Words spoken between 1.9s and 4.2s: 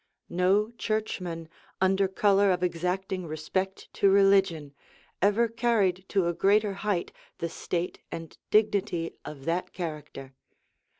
color of exacting respect to